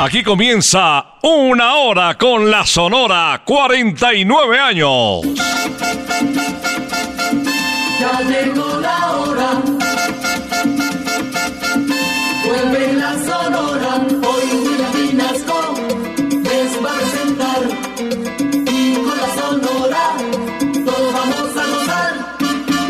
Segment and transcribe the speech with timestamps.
[0.00, 5.22] Aquí comienza una hora con la Sonora, 49 años.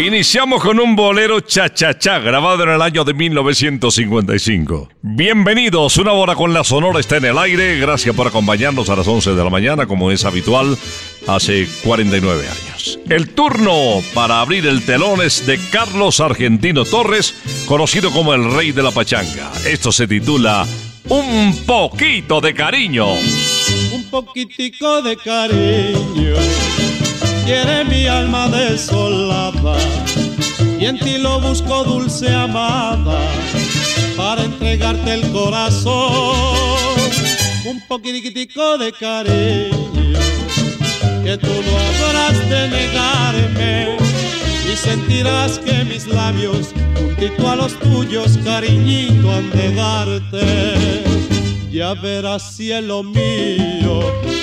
[0.09, 4.89] Iniciamos con un bolero cha-cha-cha grabado en el año de 1955.
[5.03, 7.79] Bienvenidos, una hora con la Sonora está en el aire.
[7.79, 10.79] Gracias por acompañarnos a las 11 de la mañana, como es habitual,
[11.27, 12.99] hace 49 años.
[13.11, 17.35] El turno para abrir el telón es de Carlos Argentino Torres,
[17.67, 19.53] conocido como el Rey de la Pachanga.
[19.67, 20.67] Esto se titula
[21.11, 23.13] Un poquito de cariño.
[23.93, 26.88] un poquitico de cariño.
[27.49, 29.79] Quiere mi alma desolada
[30.79, 33.19] y en ti lo busco dulce amada
[34.19, 36.37] para entregarte el corazón.
[37.65, 40.19] Un poquitico de cariño
[41.25, 43.97] que tú no habrás de negarme
[44.71, 51.03] y sentirás que mis labios juntito a los tuyos cariñito han de darte.
[51.71, 54.01] Ya verás cielo mío,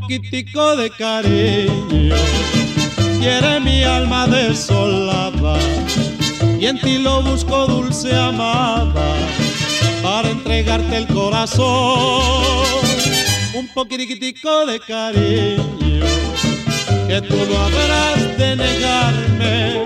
[0.00, 2.16] Poquitico de cariño.
[3.20, 5.58] Quiere mi alma desolada
[6.60, 9.14] y en ti lo busco dulce amada
[10.02, 12.22] para entregarte el corazón.
[13.54, 16.04] Un poquitico de cariño
[17.08, 19.84] que tú no habrás de negarme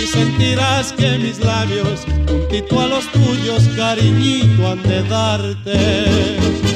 [0.00, 6.75] y sentirás que mis labios juntito a los tuyos cariñito han de darte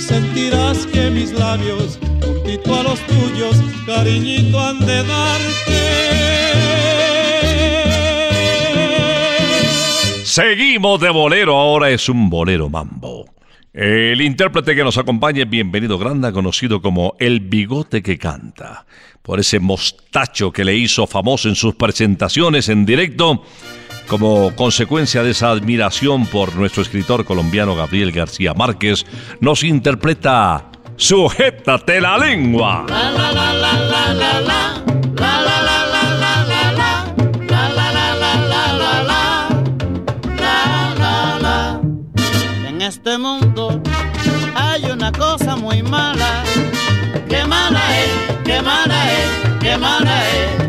[0.00, 3.56] sentirás que mis labios, juntito a los tuyos,
[3.86, 5.80] cariñito han de darte.
[10.24, 13.26] Seguimos de bolero, ahora es un bolero mambo.
[13.72, 18.86] El intérprete que nos acompaña es Bienvenido Granda, conocido como El Bigote que Canta,
[19.22, 23.44] por ese mostacho que le hizo famoso en sus presentaciones en directo
[24.10, 29.06] como consecuencia de esa admiración por nuestro escritor colombiano Gabriel García Márquez,
[29.38, 32.86] nos interpreta Sujétate la lengua.
[42.66, 43.80] En este mundo
[44.56, 46.42] hay una cosa muy mala.
[47.28, 48.10] Qué mala es,
[50.26, 50.59] es.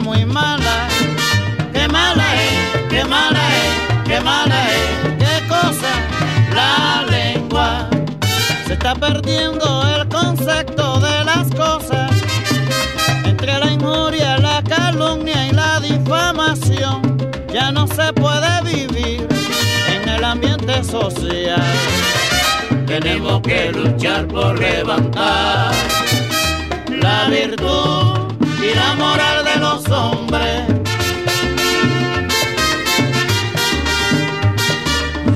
[0.00, 0.88] Muy mala.
[1.72, 5.92] Qué mala es, qué mala es, qué mala es, qué cosa,
[6.54, 7.88] la lengua.
[8.66, 12.10] Se está perdiendo el concepto de las cosas
[13.24, 17.16] entre la injuria, la calumnia y la difamación.
[17.52, 19.26] Ya no se puede vivir
[19.94, 21.62] en el ambiente social.
[22.86, 25.72] Tenemos que luchar por levantar
[26.88, 28.26] la virtud
[28.62, 30.64] y la moral de los hombres.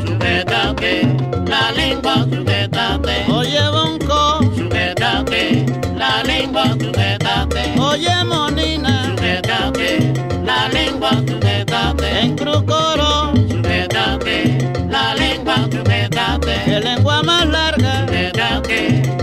[0.05, 1.03] Sujétate
[1.47, 3.25] la lengua, sujétate.
[3.33, 7.79] Oye, bonco, sujétate la lengua, sujétate.
[7.79, 10.13] Oye, monina, sujétate
[10.45, 12.21] la lengua, sujétate.
[12.23, 14.59] En crucoro, sujétate
[14.89, 16.63] la lengua, sujétate.
[16.65, 18.07] ¿Qué lengua más larga?
[18.07, 19.20] Sujétate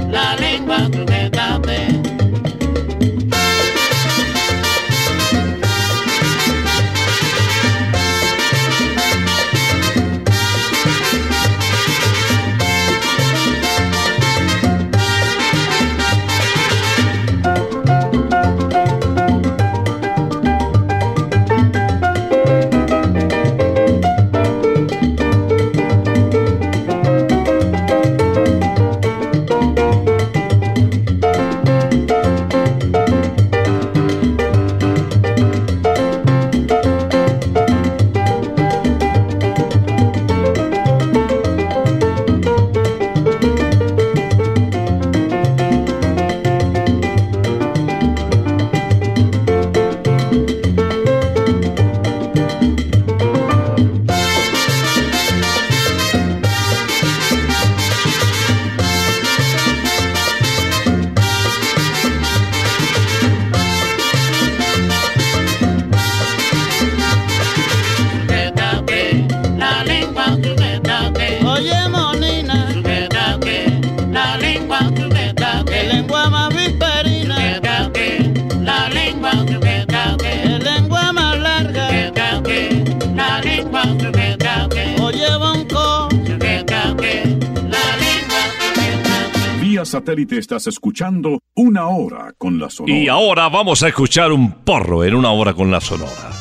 [89.88, 92.96] satélite estás escuchando Una Hora con la Sonora.
[92.96, 96.32] Y ahora vamos a escuchar un porro en Una Hora con la Sonora.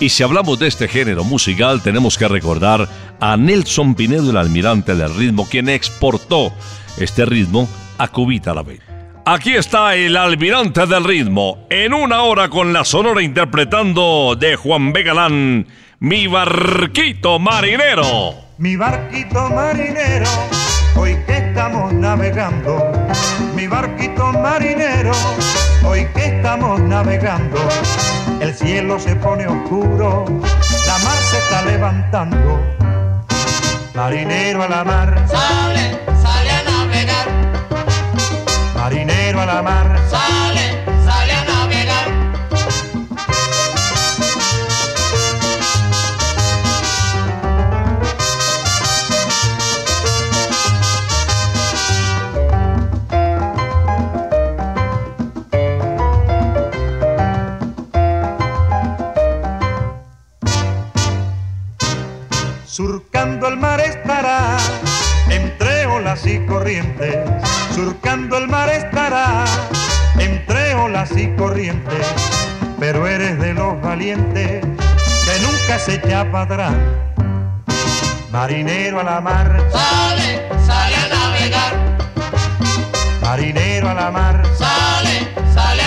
[0.00, 2.88] Y si hablamos de este género musical, tenemos que recordar
[3.20, 6.52] a Nelson Pinedo, el almirante del ritmo, quien exportó
[6.98, 7.68] este ritmo
[7.98, 8.80] a Cubita la vez.
[9.26, 14.92] Aquí está el almirante del ritmo, en una hora con la sonora interpretando de Juan
[14.92, 15.02] B.
[15.02, 15.66] Galán,
[16.00, 18.34] Mi barquito marinero.
[18.58, 20.26] Mi barquito marinero,
[20.96, 22.92] hoy que estamos navegando.
[23.54, 25.12] Mi barquito marinero,
[25.84, 27.58] hoy que estamos navegando.
[28.40, 30.24] El cielo se pone oscuro,
[30.86, 32.60] la mar se está levantando.
[33.94, 37.26] Marinero a la mar, Sale, sale a navegar.
[38.76, 39.96] marinero a la mar.
[40.10, 40.73] Sale,
[62.74, 64.56] Surcando el mar estará,
[65.30, 67.16] entre olas y corrientes.
[67.72, 69.44] Surcando el mar estará,
[70.18, 72.04] entre olas y corrientes.
[72.80, 76.74] Pero eres de los valientes que nunca se echa para atrás.
[78.32, 81.74] Marinero a la mar, Sale, sale a navegar.
[83.22, 84.42] marinero a la mar.
[84.58, 85.83] Sale, sale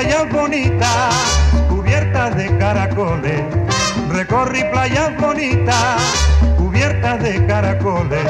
[0.00, 1.14] playas bonitas,
[1.68, 3.42] cubiertas de caracoles.
[4.08, 6.00] Recorrí playas bonitas,
[6.56, 8.24] cubiertas de caracoles.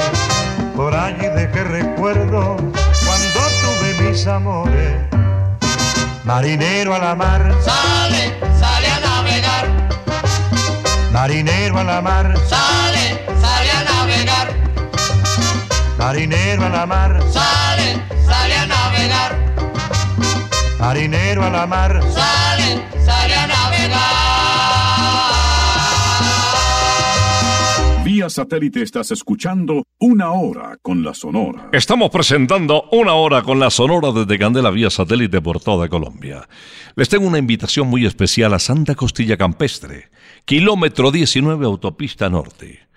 [0.75, 4.95] Por allí dejé recuerdo cuando tuve mis amores.
[6.25, 9.65] Marinero a la mar, Sale, sale a navegar.
[11.13, 14.47] marinero a la mar, Sale, sale a navegar.
[15.97, 19.40] marinero a la mar, Sale, sale a navegar.
[20.81, 22.01] Marinero a la mar.
[22.01, 24.31] Sale, sale a navegar.
[28.03, 31.69] Vía satélite estás escuchando Una Hora con la Sonora.
[31.71, 36.49] Estamos presentando una hora con la sonora desde Candela vía satélite por toda Colombia.
[36.95, 40.09] Les tengo una invitación muy especial a Santa Costilla Campestre,
[40.45, 42.90] kilómetro 19 autopista norte.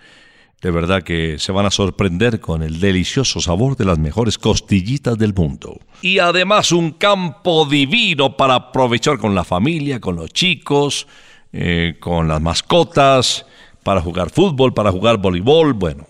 [0.65, 5.19] De verdad que se van a sorprender con el delicioso sabor de las mejores costillitas
[5.19, 5.79] del mundo.
[6.01, 11.07] Y además un campo divino para aprovechar con la familia, con los chicos,
[11.53, 13.45] eh, con las mascotas,
[13.83, 16.07] para jugar fútbol, para jugar voleibol, bueno,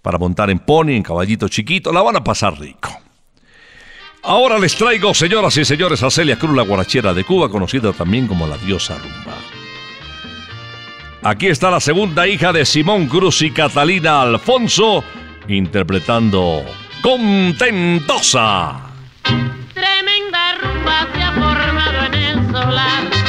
[0.00, 2.88] para montar en pony, en caballito chiquito, la van a pasar rico.
[4.22, 8.26] Ahora les traigo, señoras y señores, a Celia Cruz, la guarachera de Cuba, conocida también
[8.26, 9.59] como la diosa rumba.
[11.22, 15.04] Aquí está la segunda hija de Simón Cruz y Catalina Alfonso,
[15.48, 16.64] interpretando
[17.02, 18.80] Contentosa.
[19.74, 23.19] Tremenda rumba se ha formado en el solar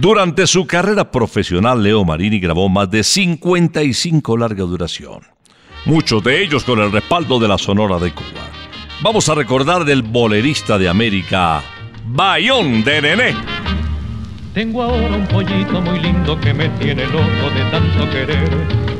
[0.00, 5.20] Durante su carrera profesional, Leo Marini grabó más de 55 larga duración,
[5.84, 8.48] muchos de ellos con el respaldo de la Sonora de Cuba.
[9.02, 11.62] Vamos a recordar del bolerista de América,
[12.06, 13.34] Bayón de Nené.
[14.54, 18.99] Tengo ahora un pollito muy lindo que me tiene loco de tanto querer.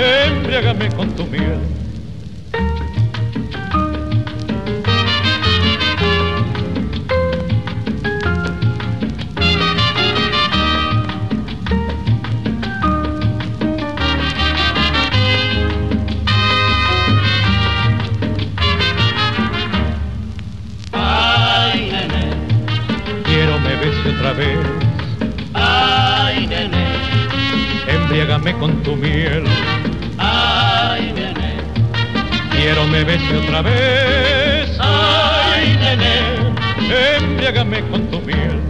[0.00, 1.60] embriágame con tu miel.
[24.20, 24.58] otra vez,
[25.54, 26.86] ay, nene,
[27.88, 29.44] embriágame con tu miel.
[32.62, 36.52] Quiero me bese otra vez, ay, nene,
[37.16, 38.60] embriágame con tu miel.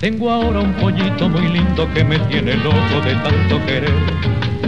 [0.00, 4.49] Tengo ahora un pollito muy lindo que me tiene loco de tanto querer.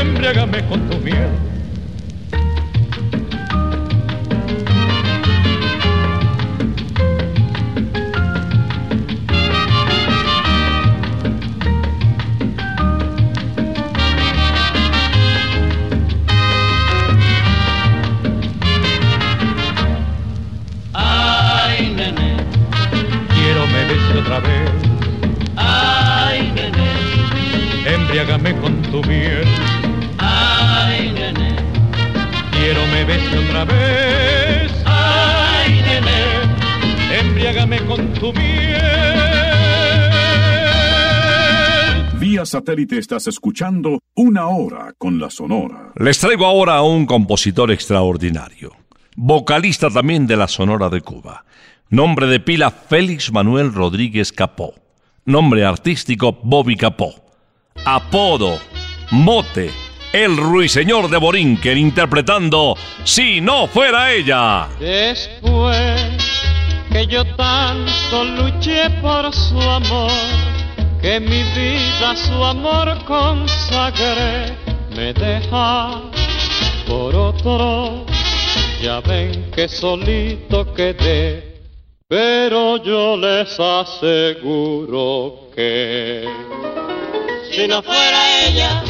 [0.00, 1.28] embriágame con tu miel.
[20.94, 22.36] ay, nene,
[23.34, 24.70] Quiero me bese otra vez,
[25.56, 29.59] ay, nene, embriágame con tu miel.
[33.10, 38.80] Quiero me bese otra vez, ay, nene, embriágame con tu miel.
[42.20, 45.92] Vía satélite estás escuchando Una Hora con la Sonora.
[45.96, 48.76] Les traigo ahora a un compositor extraordinario,
[49.16, 51.44] vocalista también de la Sonora de Cuba.
[51.88, 54.74] Nombre de pila Félix Manuel Rodríguez Capó.
[55.24, 57.14] Nombre artístico Bobby Capó.
[57.84, 58.58] Apodo,
[59.10, 59.70] mote,
[60.12, 64.68] el ruiseñor de Borinquen interpretando Si no fuera ella.
[64.78, 66.00] Después
[66.92, 70.10] que yo tanto luché por su amor,
[71.00, 74.56] que mi vida a su amor consagré,
[74.96, 76.02] me deja
[76.86, 78.04] por otro.
[78.82, 81.60] Ya ven que solito quedé,
[82.08, 86.24] pero yo les aseguro que
[87.52, 88.82] si no fuera ella,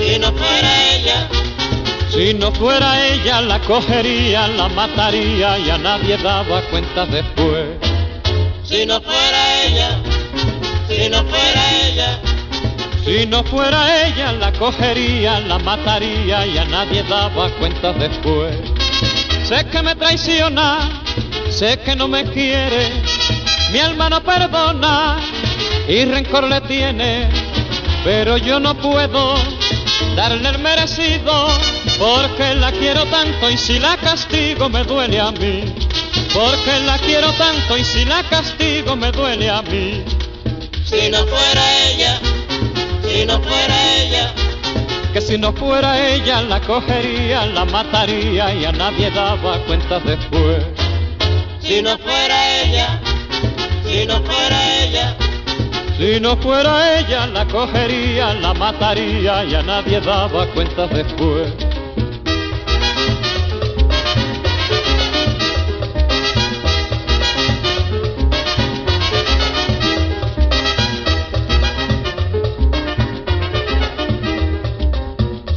[0.00, 1.28] si no fuera ella,
[2.10, 7.66] si no fuera ella la cogería, la mataría y a nadie daba cuenta después.
[8.64, 9.90] si no fuera ella,
[10.88, 12.18] si no fuera ella,
[13.04, 18.54] Si no fuera ella, la cogería, la mataría y a nadie daba cuenta después.
[19.44, 21.02] Sé que me traiciona,
[21.50, 22.90] sé que no me quiere,
[23.72, 25.18] mi alma no perdona
[25.88, 27.28] y rencor le tiene,
[28.04, 29.34] pero yo no puedo
[30.16, 31.48] darle el merecido
[31.98, 35.74] porque la quiero tanto y si la castigo me duele a mí.
[36.32, 40.04] Porque la quiero tanto y si la castigo me duele a mí.
[40.84, 42.20] si no fuera ella,
[43.06, 44.32] si no fuera ella,
[45.12, 50.64] que si no fuera ella la cogería, la mataría y a nadie daba cuenta después.
[51.60, 53.00] si no fuera ella,
[56.00, 61.52] Si no fuera ella la cogería, la mataría y a nadie daba cuenta después.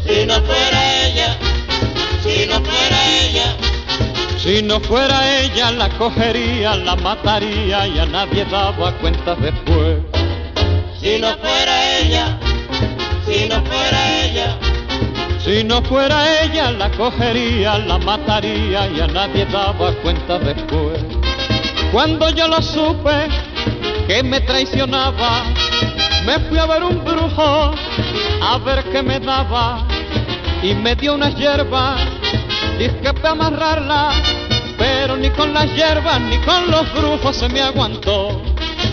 [0.04, 1.38] si no fuera ella,
[4.62, 10.13] no fuera ella la cogería, la mataría y a nadie daba cuenta después.
[11.04, 12.40] Si no fuera ella,
[13.26, 14.58] si no fuera ella,
[15.38, 21.04] Si no fuera ella la cogería, la mataría y a nadie daba cuenta después.
[21.92, 23.28] Cuando yo lo supe
[24.08, 25.44] que me traicionaba,
[26.26, 27.76] me fui a ver un brujo
[28.42, 29.86] a ver qué me daba
[30.62, 32.00] y me dio unas hierbas,
[32.80, 34.12] dije para amarrarla,
[34.78, 38.53] pero ni con las hierbas ni con los brujos se me aguantó.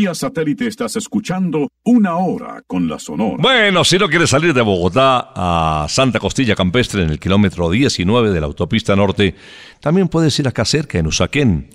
[0.00, 3.36] Vía satélite estás escuchando Una Hora con la Sonora.
[3.38, 8.30] Bueno, si no quieres salir de Bogotá a Santa Costilla Campestre en el kilómetro 19
[8.30, 9.34] de la autopista norte,
[9.78, 11.68] también puedes ir acá cerca en Usaquén.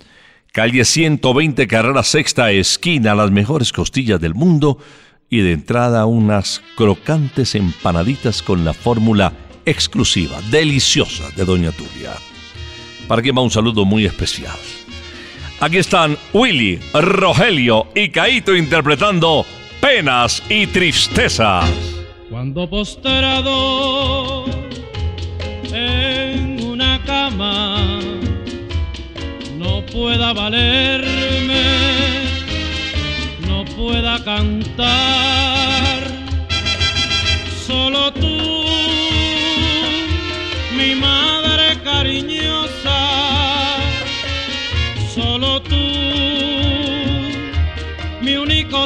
[0.52, 4.78] Calle 120, carrera sexta, esquina, las mejores costillas del mundo
[5.30, 9.34] y de entrada unas crocantes empanaditas con la fórmula
[9.64, 12.14] exclusiva, deliciosa de Doña Tulia.
[13.06, 14.58] Para quien va un saludo muy especial.
[15.58, 19.46] Aquí están Willy, Rogelio y Caito interpretando
[19.80, 21.64] Penas y Tristezas.
[22.28, 24.44] Cuando postrado
[25.72, 28.00] en una cama
[29.56, 31.64] no pueda valerme,
[33.46, 34.90] no pueda cantar,
[37.66, 38.55] solo tú,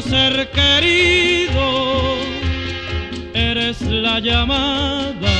[0.03, 2.17] ser querido
[3.35, 5.33] eres la llamada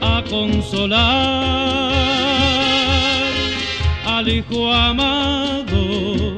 [0.00, 1.92] a consolar
[4.06, 6.36] al hijo amado,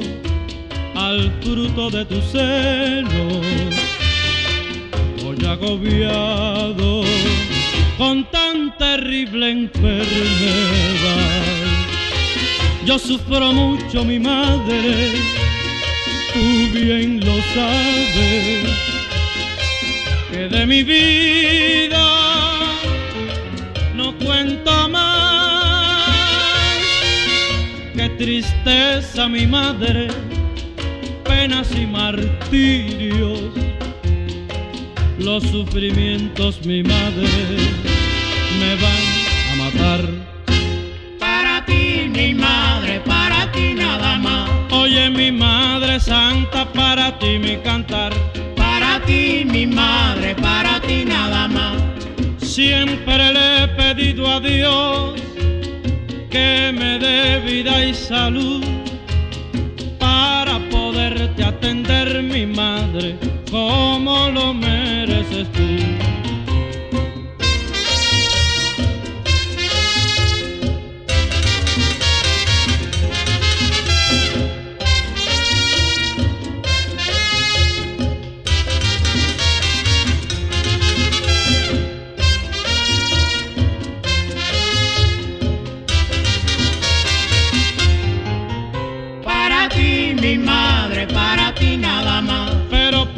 [0.94, 3.40] al fruto de tu seno,
[5.26, 7.02] hoy agobiado
[7.98, 10.02] con tan terrible enfermedad.
[12.84, 15.12] Yo sufro mucho, mi madre,
[16.32, 18.64] tú bien lo sabes
[20.30, 22.06] que de mi vida
[23.94, 26.08] no cuento más.
[27.94, 30.08] Qué tristeza mi madre,
[31.24, 33.40] penas y martirios,
[35.18, 37.28] los sufrimientos mi madre
[38.58, 39.04] me van
[39.52, 40.21] a matar.
[42.12, 44.50] Mi madre, para ti nada más.
[44.70, 48.12] Oye mi madre santa, para ti mi cantar.
[48.54, 51.76] Para ti, mi madre, para ti nada más.
[52.38, 55.14] Siempre le he pedido a Dios
[56.30, 58.62] que me dé vida y salud
[59.98, 63.16] para poderte atender, mi madre,
[63.50, 66.21] como lo mereces tú.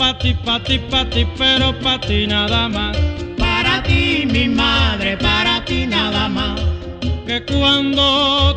[0.05, 2.95] Pa' ti, pa' ti, pa' ti, pero pa' ti nada más.
[3.38, 6.61] Para ti, mi madre, para ti nada más.
[7.27, 8.05] que cuando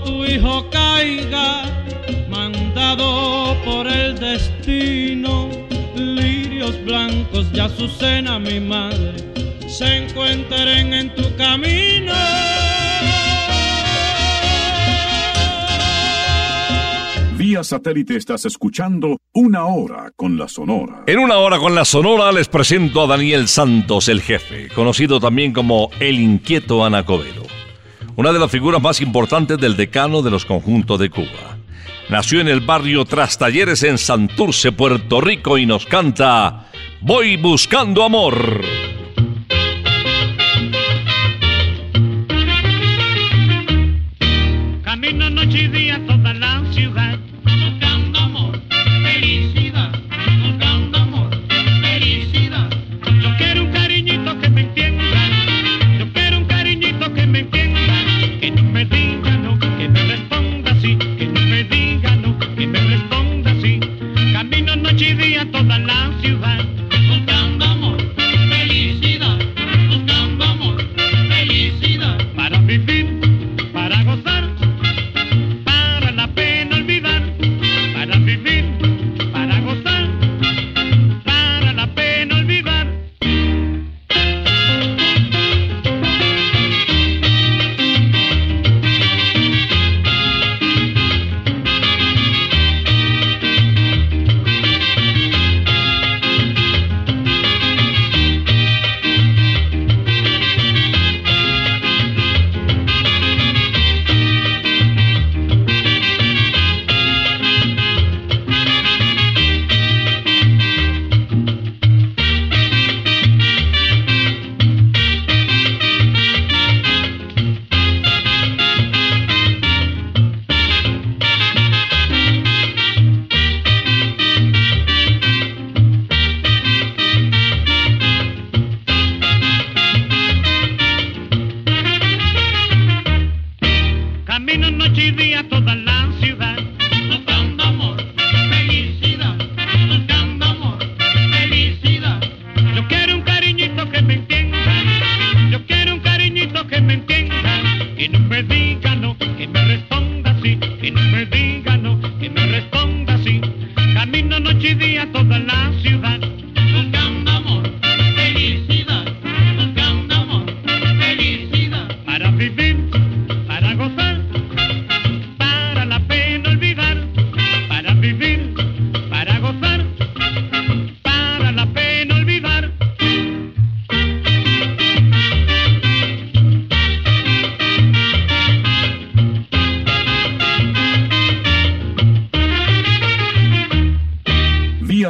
[0.04, 1.64] tu hijo caiga,
[2.30, 5.50] mandado por el destino,
[5.96, 9.16] lirios blancos y azucena mi madre,
[9.70, 12.27] se encuentren en tu camino.
[17.58, 21.06] Vía satélite estás escuchando Una Hora con la Sonora.
[21.08, 25.54] En una hora con la Sonora les presento a Daniel Santos, el jefe, conocido también
[25.54, 27.41] como el inquieto Anacobero,
[28.15, 31.58] una de las figuras más importantes del decano de los conjuntos de Cuba.
[32.10, 36.67] Nació en el barrio Trastalleres en Santurce, Puerto Rico y nos canta
[37.02, 38.62] Voy buscando amor.
[44.84, 45.87] Camino noche y día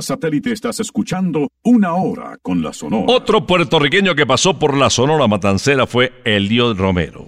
[0.08, 3.04] satélite estás escuchando Una Hora con la Sonora.
[3.08, 7.28] Otro puertorriqueño que pasó por la Sonora Matancera fue Elio Romero.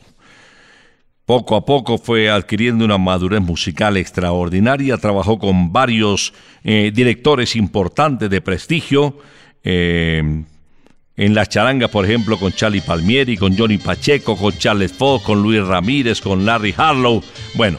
[1.25, 8.29] Poco a poco fue adquiriendo una madurez musical extraordinaria, trabajó con varios eh, directores importantes
[8.29, 9.17] de prestigio,
[9.63, 10.43] eh,
[11.17, 15.43] en las charangas, por ejemplo, con Charlie Palmieri, con Johnny Pacheco, con Charles Fox, con
[15.43, 17.21] Luis Ramírez, con Larry Harlow.
[17.55, 17.77] Bueno,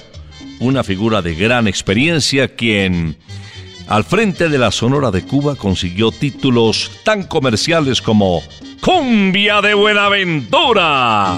[0.60, 3.16] una figura de gran experiencia quien
[3.90, 8.40] al frente de la Sonora de Cuba consiguió títulos tan comerciales como
[8.80, 11.36] Cumbia de Buenaventura.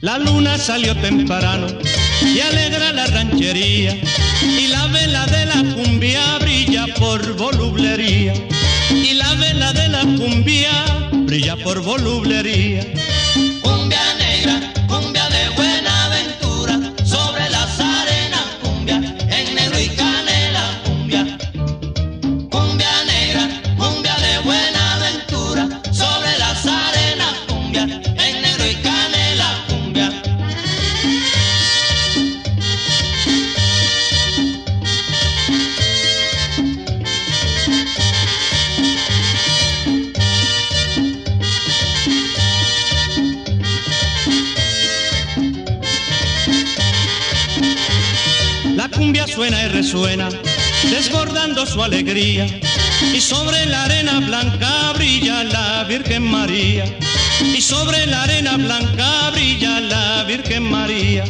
[0.00, 1.66] La luna salió temprano
[2.22, 3.94] y alegra la ranchería
[4.42, 8.32] y la vela de la cumbia brilla por volublería
[8.90, 12.86] y la vela de la cumbia brilla por volublería.
[49.82, 50.28] Resuena,
[50.90, 52.46] desbordando su alegría.
[53.12, 56.84] Y sobre la arena blanca brilla la Virgen María.
[57.40, 61.24] Y sobre la arena blanca brilla la Virgen María.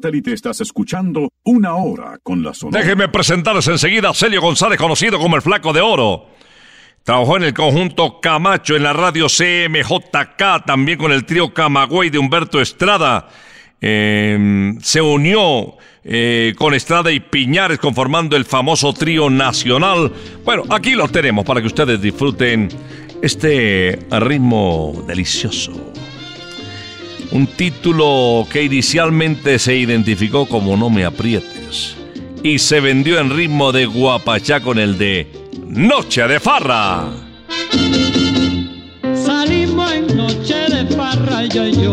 [0.00, 2.80] Satélite estás escuchando Una Hora con la Sonora.
[2.80, 6.26] Déjenme presentarles enseguida a Celio González, conocido como el Flaco de Oro.
[7.04, 12.18] Trabajó en el conjunto Camacho, en la radio CMJK, también con el trío Camagüey de
[12.18, 13.28] Humberto Estrada.
[13.80, 20.12] Eh, se unió eh, con Estrada y Piñares conformando el famoso trío nacional.
[20.44, 22.68] Bueno, aquí lo tenemos para que ustedes disfruten
[23.20, 25.92] este ritmo delicioso.
[27.32, 31.94] Un título que inicialmente se identificó como No me aprietes
[32.42, 35.30] y se vendió en ritmo de guapachá con el de
[35.66, 37.08] Noche de Farra.
[39.14, 41.92] Salimos en noche de farra ella y yo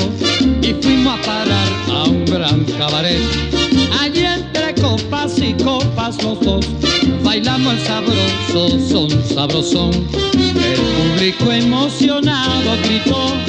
[0.62, 3.22] y fuimos a parar a un gran cabaret.
[4.02, 6.66] Allí entre copas y copas los dos
[7.24, 9.92] bailamos el sabroso son sabrosón.
[10.34, 13.47] El público emocionado gritó.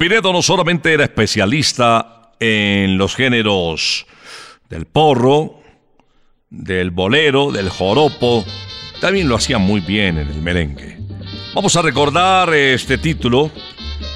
[0.00, 4.06] Pinedo no solamente era especialista en los géneros
[4.70, 5.60] del porro,
[6.48, 8.42] del bolero, del joropo,
[8.98, 10.96] también lo hacía muy bien en el merengue.
[11.54, 13.50] Vamos a recordar este título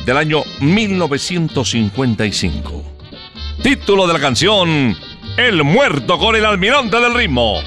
[0.06, 2.82] del año 1955.
[3.62, 4.96] Título de la canción
[5.36, 7.60] El muerto con el almirante del ritmo.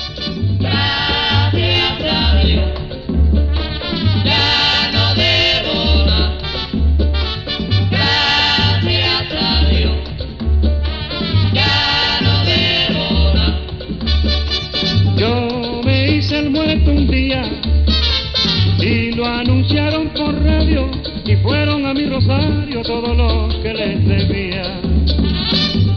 [21.88, 24.80] A mi rosario todos los que les debía.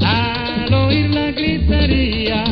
[0.01, 2.45] Al oír la gritería,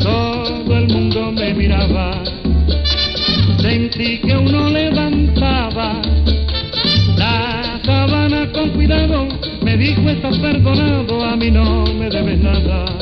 [0.00, 2.22] todo el mundo me miraba.
[3.58, 6.00] Sentí que uno levantaba
[7.16, 9.26] la sábana con cuidado,
[9.62, 12.99] me dijo estás perdonado, a mí no me debes nada.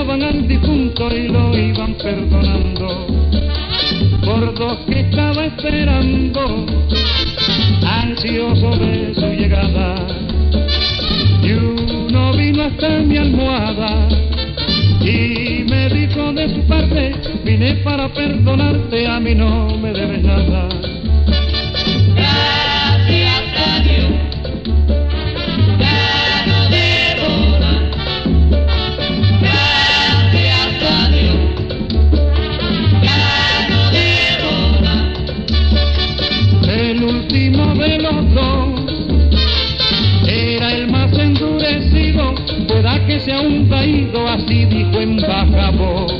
[0.00, 3.06] Al difunto y lo iban perdonando.
[4.24, 6.66] Por dos que estaba esperando,
[7.82, 10.06] ansioso de su llegada,
[11.42, 14.08] y uno vino hasta mi almohada
[15.00, 20.87] y me dijo de su parte, vine para perdonarte, a mí no me debes nada.
[43.68, 46.17] Caído, así dijo en baja voz.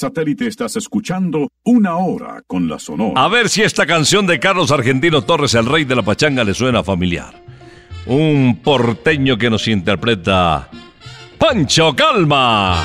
[0.00, 3.22] Satélite estás escuchando Una Hora con la Sonora.
[3.22, 6.54] A ver si esta canción de Carlos Argentino Torres, el rey de la pachanga, le
[6.54, 7.34] suena familiar.
[8.06, 10.68] Un porteño que nos interpreta
[11.38, 12.82] Pancho Calma.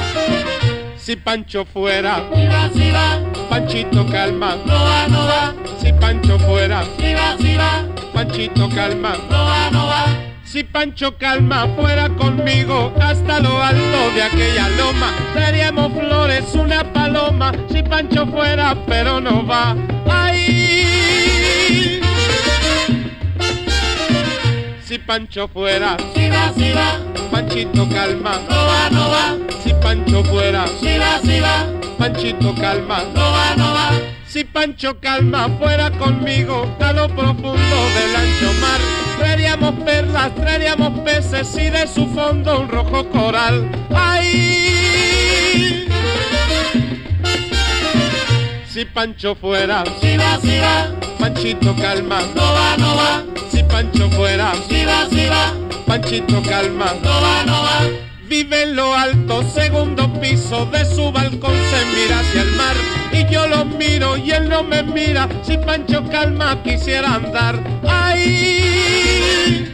[0.97, 4.55] Si Pancho fuera, Si va, si va, Panchito calma.
[4.65, 5.55] no va, no va.
[5.81, 9.15] Si Pancho fuera, Si va, si va, Panchito calma.
[9.29, 10.24] no va, no va.
[10.55, 17.51] Si Pancho calma fuera conmigo hasta lo alto de aquella loma, seríamos flores una paloma.
[17.69, 19.75] Si Pancho fuera, pero no va.
[20.09, 21.99] ¡Ay!
[24.81, 26.99] Si Pancho fuera, Si va, si va,
[27.29, 28.39] Panchito calma.
[28.47, 29.35] no va, no va.
[29.61, 31.65] Si Pancho fuera, Si va, si va,
[31.97, 33.03] Panchito calma.
[33.13, 33.91] no va, no va.
[34.25, 37.64] Si Pancho Calma fuera conmigo a lo profundo
[39.65, 43.67] traeríamos perlas, traeríamos peces y de su fondo un rojo coral.
[43.95, 45.87] ¡Ay!
[48.67, 50.87] Si Pancho fuera, Si va, si va,
[51.19, 52.21] Panchito Calma.
[52.35, 53.23] no va, no va.
[53.51, 55.53] Si Pancho fuera, Si va, si va,
[55.87, 56.93] Panchito Calma.
[57.01, 58.04] no va, no va.
[58.37, 62.75] Vive en lo alto, segundo piso de su balcón se mira hacia el mar
[63.13, 65.29] y yo lo miro y él no me mira.
[65.41, 67.57] Si Pancho Calma quisiera andar,
[67.87, 69.73] ¡ay!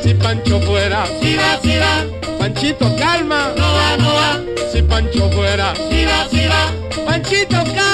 [0.00, 3.52] Si Pancho fuera, Si va, si va, Panchito Calma.
[3.56, 4.53] no va, no va.
[4.94, 5.74] Pancho fuera.
[5.90, 7.04] Sí va, va.
[7.04, 7.93] Panchito K.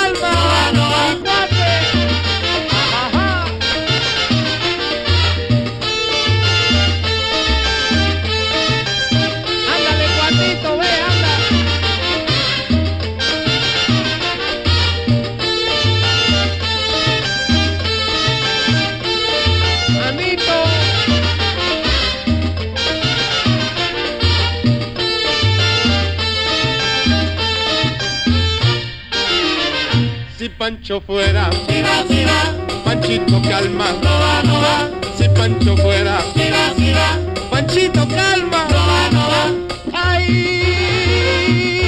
[30.61, 32.55] Pancho fuera, Si va, si va,
[32.85, 33.93] Panchito calma.
[33.93, 34.91] no va, no va.
[35.17, 37.19] Si Pancho fuera, Si va, si va,
[37.51, 38.67] Panchito calma.
[38.69, 39.51] no va, no va.
[39.95, 41.81] ¡Ay!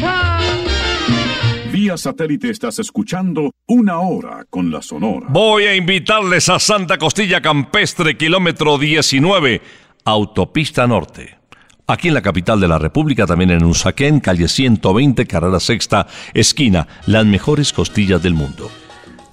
[0.00, 0.38] ja.
[1.72, 5.26] Vía satélite estás escuchando Una Hora con la Sonora.
[5.30, 9.60] Voy a invitarles a Santa Costilla Campestre, kilómetro 19,
[10.04, 11.41] Autopista Norte.
[11.86, 16.86] Aquí en la capital de la República, también en Usaquén, calle 120, carrera sexta, esquina,
[17.06, 18.70] las mejores costillas del mundo.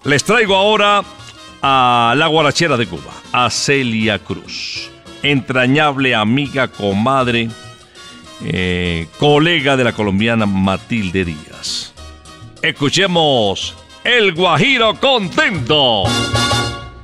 [0.04, 1.04] Les traigo ahora
[1.62, 4.90] a la guarachera de Cuba, a Celia Cruz,
[5.22, 7.50] entrañable amiga, comadre,
[8.44, 11.94] eh, colega de la colombiana Matilde Díaz.
[12.64, 16.04] Escuchemos El Guajiro Contento.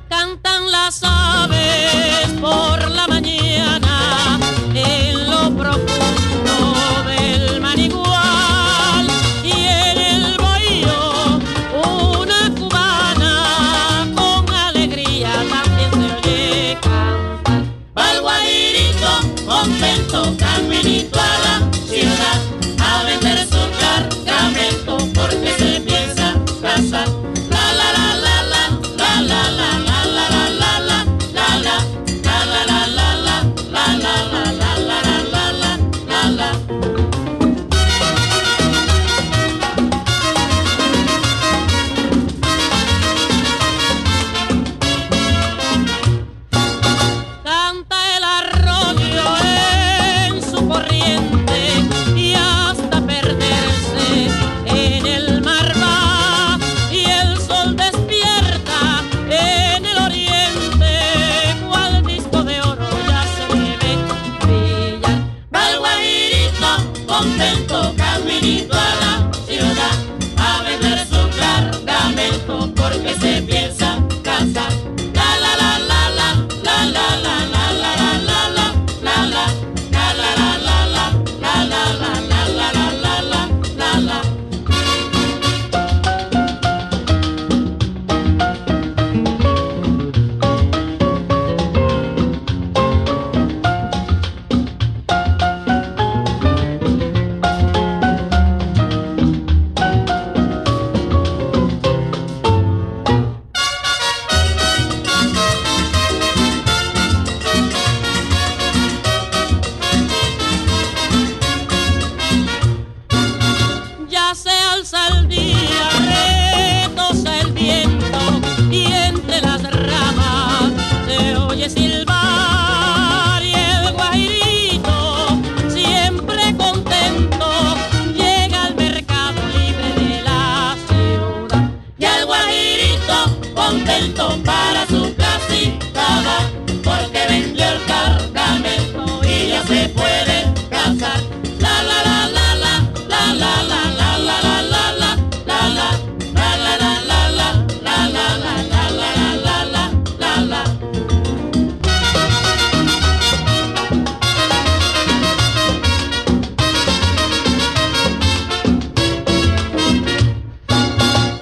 [0.08, 3.35] Cantan las aves por la mañana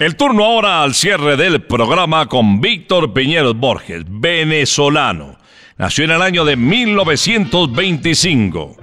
[0.05, 5.39] El turno ahora al cierre del programa con Víctor Piñeros Borges, venezolano.
[5.79, 8.77] Nació en el año de 1925.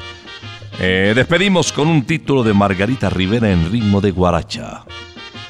[0.80, 4.84] Eh, despedimos con un título de Margarita Rivera en ritmo de guaracha.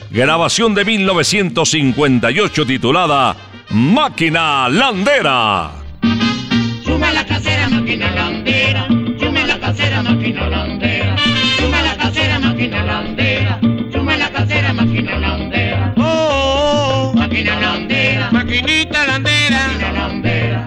[0.10, 3.38] Grabación de 1958 titulada
[3.70, 5.72] Máquina Landera.
[6.84, 8.88] Chume la casera, máquina landera.
[8.90, 11.16] Chume la casera, máquina landera.
[11.58, 13.21] Chume la casera, máquina landera.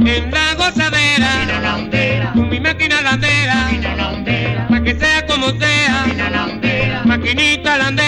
[0.06, 3.70] En la gozadera, con mi máquina landera,
[4.68, 8.03] pa' que sea como sea, maquinita landera.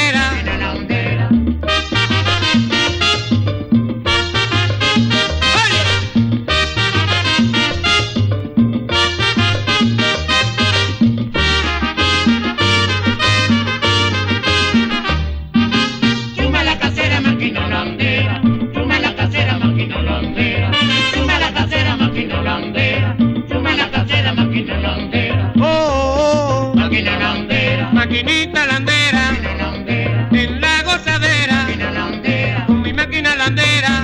[33.51, 33.95] Máquina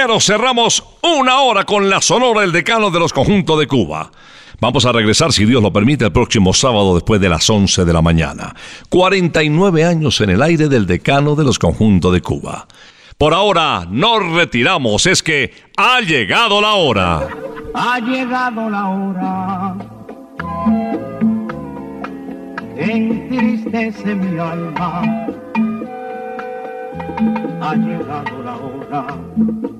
[0.00, 4.10] Cerramos una hora con la Sonora, el decano de los conjuntos de Cuba.
[4.58, 7.92] Vamos a regresar, si Dios lo permite, el próximo sábado después de las 11 de
[7.92, 8.54] la mañana.
[8.88, 12.66] 49 años en el aire del decano de los conjuntos de Cuba.
[13.18, 17.28] Por ahora nos retiramos, es que ha llegado la hora.
[17.74, 19.76] Ha llegado la hora.
[22.78, 25.02] Entristece mi alma.
[27.60, 29.79] Ha llegado la hora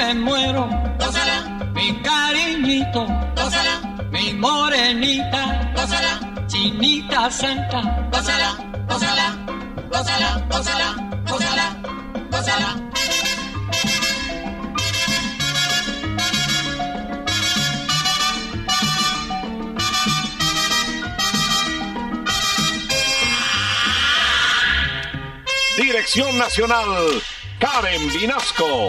[0.00, 0.66] Me muero,
[0.98, 1.38] gózala,
[1.74, 3.02] mi cariñito,
[3.36, 3.74] gózala,
[4.10, 6.12] mi morenita, gózala,
[6.46, 7.80] Chinita Santa,
[8.10, 8.50] gózala,
[8.88, 9.26] gózala,
[9.92, 10.88] gózala, gózala,
[11.28, 11.66] gózala,
[12.30, 12.70] gózala.
[25.76, 27.22] Dirección Nacional,
[27.58, 28.88] Karen Vinasco.